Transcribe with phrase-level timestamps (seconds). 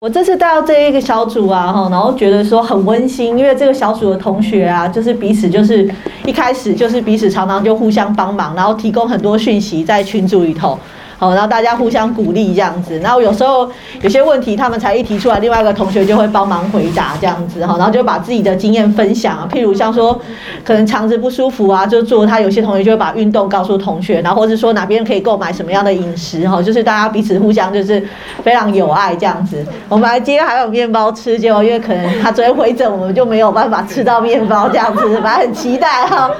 [0.00, 5.86] 我这次带到这一个小组啊，哈，然后觉得说很温馨，因为这个小组的同学啊，就是彼此就是
[6.24, 10.78] 一开始就是彼此常常就互相帮忙，然后提供很多讯息在群组里头。
[11.20, 13.70] 好，然后大家互相鼓励这样子，然后有时候
[14.00, 20.18] 有些问题他们才一提出来，另外一个同学就会帮忙回答这样子哈，然后就把自己的经验分享啊，譬如像说
[20.64, 28.02] 可能肠子不舒服啊，就做他有些同学就会把运动告诉同学，然后或者说哪边可以购买什么样的饮食哈，就是大家彼此互相就是
[28.42, 29.62] 非常有爱这样子。
[29.90, 36.30] 我们来今天还有面包吃，结果因为可能他昨天回诊，我们就没有办法吃到面包这样子，本来很期待哈，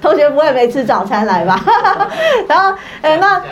[0.00, 1.60] 同学不会没吃早餐来吧？
[2.46, 3.42] 然后哎那。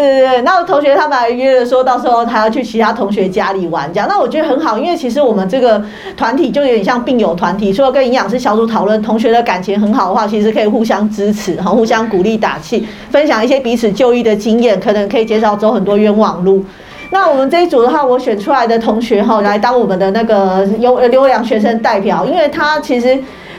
[0.00, 4.08] 对对对，那同学他们还约了，说到时候他要去其他同学家里玩，这样。
[4.08, 5.80] 那我觉得很好，因为其实我们这个
[6.16, 16.64] 团体就有点像病友团体，除了跟营养师小组讨论，同学的感情很好的话，其实可以互相支持，哈，互相鼓励打气，分享一些彼此就医的经验，可能可以减少走很多冤枉路。
[17.10, 23.16] 那我们这一组的话，我选出来的同学哈，来当我们的那个优优良学生代表，因为他其实。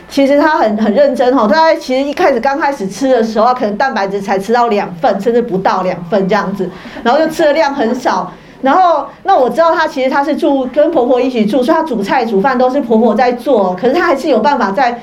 [0.08, 6.70] 其实他很很认真哈，他其实一开始刚开始吃的时候，可能蛋白质才吃到两份，甚至不到两份这样子，
[7.04, 8.32] 然后就吃的量很少。
[8.62, 15.00] 然后那我知道他其实他是住跟婆婆一起住，所以他煮菜煮饭都是婆婆在做，可是他还是有办法在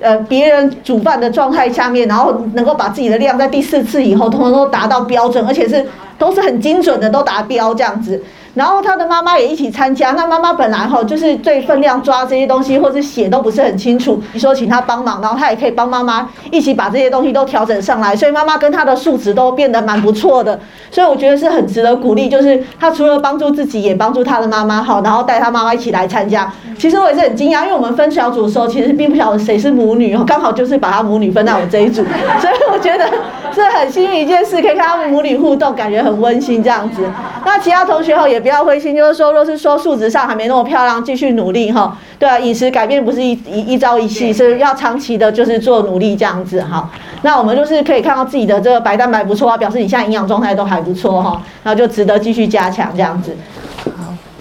[0.00, 5.86] 呃别人煮饭的状态下面，然后能够把自己的量在第四次以后，通通都达到标准，而且是
[6.18, 8.22] 都是很精准的都达标这样子。
[8.56, 10.12] 然后他的妈妈也一起参加。
[10.12, 14.20] 那妈妈本来哈就是对分量抓这些东西，或是写都不是很清楚。
[14.32, 18.16] 你说请他帮忙，然后他也可以帮妈妈一起把这些东西都调整上来。
[18.16, 20.58] 所以妈妈跟他的素质都变得蛮不错的。
[20.90, 22.30] 所以我觉得是很值得鼓励。
[22.30, 26.50] 就是他除了帮助自己，也帮助他的妈妈哈，然后带他妈妈一起来参加。
[26.78, 32.02] 其实我也是很惊讶，因为我们分小组的时候，其实并不晓得谁是母女，刚好就是把他母女分到我这一组。
[32.40, 33.06] 所以我觉得
[33.52, 37.02] 是很幸运一件事，可以看他们母女互动，感觉很温馨这样子。
[37.46, 38.40] 那其他同学哈也。
[38.46, 41.98] 不要灰心，就是说，若是说数值上还没那么漂亮，继续努力哈。
[42.16, 46.88] 对啊，饮食改变不是一一一朝一夕，是要长期的，就是做努力这样子哈。
[47.22, 53.36] 那我们就是可以看到自己的这个白蛋白不错啊，表示你现在营养状态都还不错哈，然后就值得继续加强这样子。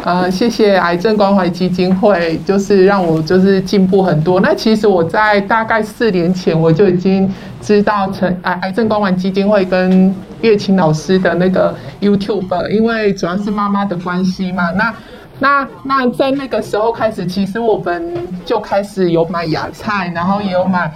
[0.05, 4.39] 呃，谢谢癌症关怀基金会，就是让我就是进步很多。
[4.39, 7.27] 那其实我在大概四年前我就已经
[7.59, 14.69] 知道陈癌癌症关怀基金会跟月琴老师的那个 YouTube，因为主要是妈妈的关系嘛。
[14.73, 14.93] 那
[15.39, 18.13] 那那在那个时候开始，其实我们
[18.45, 20.93] 就开始有买芽菜，然后也有买。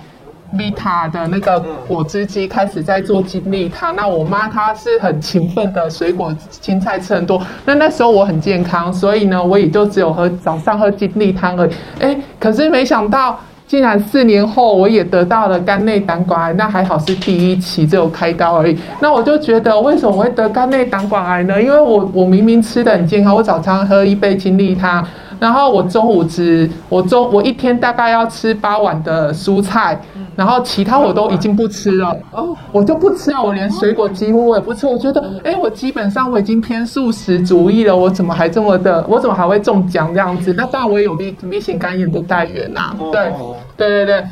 [0.52, 7.42] 米塔的那个果汁机开始在做精力汤，那我妈她是很勤奋的，水果青菜吃很多。
[7.66, 11.72] 那那时候我很健康，所以呢，我也就只有喝早上喝精力汤而已。
[12.02, 18.78] 哎，可是没想到，竟然四年后我也得到了肝内胆管癌，那还好是第一期只有开刀而已。
[19.00, 21.62] 那我就觉得，为什么会得肝内胆管癌呢？
[21.62, 25.06] 因为我我明明吃的很健康，我早餐喝一杯精力汤。
[25.40, 29.98] 然后我中午吃，我中我一天大概要吃八碗的蔬菜，
[30.40, 32.16] 然后其他我都已经不吃了。
[32.32, 34.88] 哦，我就不吃了，我连水果几乎我也不吃。
[34.88, 39.06] 我觉得，哎，我基本上我已经偏素食主义了，我怎么还这么的？
[39.10, 40.54] 我怎么还会中奖这样子？
[40.54, 42.96] 那当然我也有 B B 型肝炎的代源呐。
[43.12, 43.34] 对，
[43.76, 44.24] 对对对。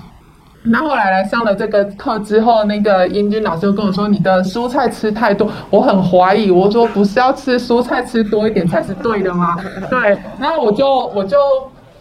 [0.63, 9.57] 那后来来上了这个课之后，那个英军老师就跟我说：“你的蔬菜吃太多。”我很怀疑，我说：“不是要吃蔬菜吃多一点才是对的吗？”
[9.91, 11.35] 对，然后我就我就。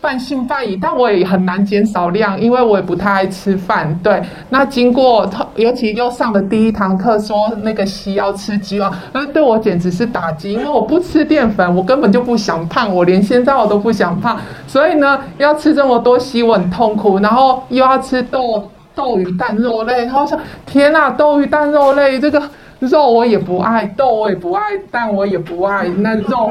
[0.07, 3.93] 半信半疑，但我也很难减少量，因为我也不太爱吃饭。
[4.05, 22.41] 对，那经过，尤其又上了第一堂课，说那个西要吃鸡肉，那对我简直是打击，因为我不吃淀粉，我根本就不想胖，我连现在我都不想胖，所以呢，要吃这么多西，我很痛苦，然后又要吃豆豆鱼蛋肉类，然后想，天呐，豆鱼蛋肉类这个。
[22.79, 26.51] 肉我也不爱，豆我也不爱，蛋我也不爱，那肉，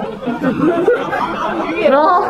[1.90, 2.24] 然后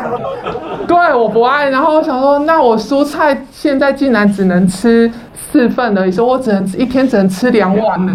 [0.86, 8.14] 对我不爱，然后我想说，那我蔬菜现在竟然只能吃四份了，你说我只能一天只能吃两碗呢，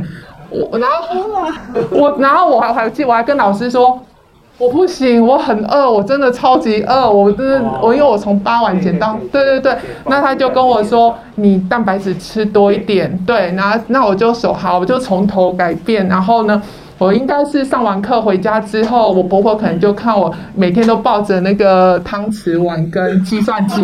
[0.49, 1.51] 我然后
[1.89, 3.99] 我然后我还还记我还跟老师说。
[4.61, 9.75] 我不行，我很饿，我真的超级饿，我真的我因为我从八碗减到，对对对，
[10.05, 16.61] 那他就跟我说你蛋白质吃多一点，对，那那我就说好，我就从头改变，然后呢。
[17.01, 23.83] 我应该是上完课回家之后，我婆婆可能就看我每天都抱着那个汤匙碗跟计算机，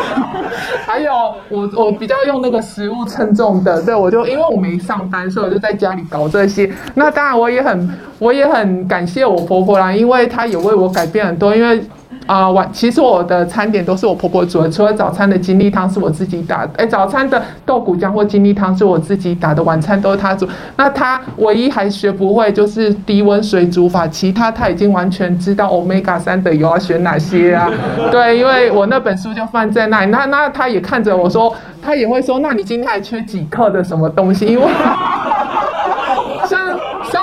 [0.86, 1.12] 还有
[1.50, 6.72] 我我比较用那个食物称重的，对我就因为我没上班，所以我就在家里搞这些。
[6.94, 7.86] 那当然我也很
[8.20, 11.82] 我也很感谢我婆婆啦，因为她也为我改变很多，因为。
[12.26, 20.46] 啊晚，其实我的餐点都是我婆婆煮的，除了早餐的精力汤是我自己打，哎，早餐的豆骨浆或精力汤是我自己打的，晚餐都是她煮。
[20.76, 27.68] 那她唯一还学不会就是低温水煮法，其他她已经完全知道 omega 三的油要选哪些啊。
[28.12, 31.52] 对，因为我那本书就放在那里，那那她也看着我说，
[31.82, 34.46] 她也会说，那你今天还缺几克的什么东西？
[34.46, 34.66] 因为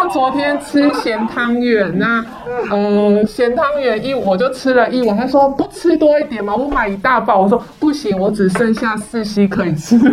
[0.10, 2.24] 昨天吃咸汤圆，那
[2.72, 9.98] 嗯咸汤圆一我就吃了一碗，他说不吃多一点嘛，我买一大包，我说不行，我只剩下四西可以吃。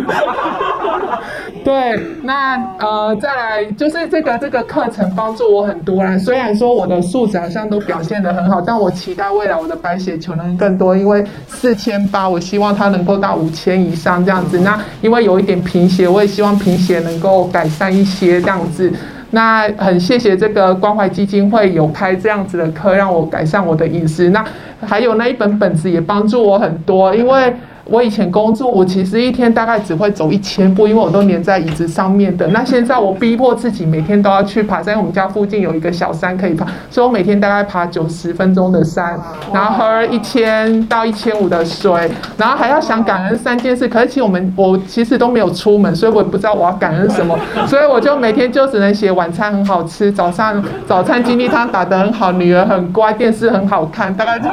[1.63, 6.15] 对，那呃再来就是这个这个课程帮助我很多啦。
[6.15, 14.59] 虽然说我的素质好像都表现得很好，但我期待未来我的白血球能更多，因为四千八，我希望它能够到五千以上这样子。
[14.59, 18.93] 那因为有一点贫血，我也希望贫血能够改善一些这样子。
[19.35, 24.29] 那很谢谢这个关怀基金会有开这样子的课，让我改善我的饮食。
[24.29, 24.41] 那
[24.85, 27.53] 还有那一本本子也帮助我很多，因为。
[27.87, 32.47] 我以前工作，我其实一天大概只会走一千步，因为我都黏在椅子上面的。
[32.47, 39.19] 那现在我逼迫自己每天都要去爬山，我们家附近有一个小山可以爬，所以我每天大概爬九十分钟的山，
[39.53, 43.87] 然后喝一千到一千五的水，然后还要想感恩三件事。
[43.87, 47.37] 可是其实我们我其实都没有出门，所以我也不知道我要感恩什么，
[47.69, 54.49] 所以我就每天就只能写晚餐很好吃，早上早餐精力汤打得很好，女儿很乖，电视很好看，大概就。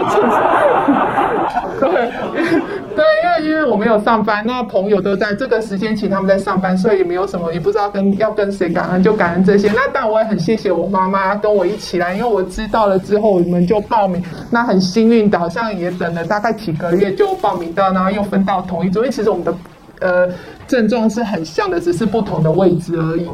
[1.80, 2.10] 对。
[2.94, 9.68] 对，因为因为我没有上班，那朋友都在这个时间，请他们在上班，所以也没有什么，也不知道跟要跟谁感恩，就感恩这些。
[9.68, 14.22] 那但我也很谢谢我妈妈跟我一起来，因为我知道了之后，我们就报名。
[14.50, 18.98] 那很幸运的，好像也等了大概几个月就报名到，然后又分到同一组。
[18.98, 19.54] 因为其实我们的
[20.00, 20.28] 呃
[20.68, 23.26] 症状是很像的，只是不同的位置而已。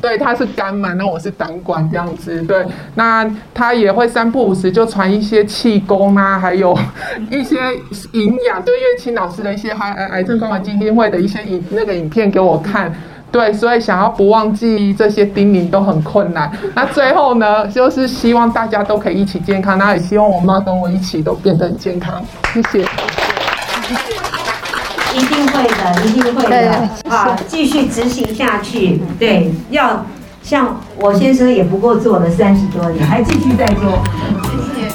[0.00, 2.40] 对，他是肝嘛，那我是胆管这样子。
[2.42, 2.64] 对，
[2.94, 6.76] 那他也会三不五时就传一些气功啊，还有
[7.30, 7.56] 一些
[8.12, 12.92] 营养，对岳清老师的一些还癌症关怀基金会的一些影那个影片给我看。
[13.32, 16.50] 对，所以想要不忘记这些叮咛都很困难。
[16.74, 22.20] 那最后呢，就是希望大家都可以一起健康，那也希望我妈跟我一起都变得很健康。
[22.52, 23.19] 谢谢。
[25.14, 26.88] 一定会的，一定会的。
[27.08, 29.00] 啊，继续执行下去。
[29.18, 30.04] 对，要
[30.42, 34.02] 像我先生也不过做了三十多年，还继续在做。
[34.74, 34.89] 谢谢。